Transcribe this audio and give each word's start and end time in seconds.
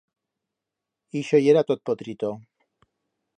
Ixo 1.21 1.41
yera 1.43 1.63
tot 1.73 1.85
potrito. 1.91 2.33